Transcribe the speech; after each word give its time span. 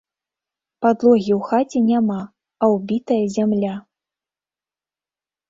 Падлогі 0.85 1.31
ў 1.39 1.49
хаце 1.49 1.79
няма, 1.89 2.17
а 2.61 2.71
ўбітая 2.77 3.21
зямля. 3.37 3.77